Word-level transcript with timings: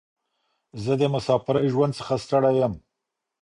زه 0.83 0.93
د 1.01 1.03
مساپرۍ 1.13 1.67
ژوند 1.73 1.93
څخه 1.99 2.13
ستړی 2.25 2.53
یم. 2.61 2.73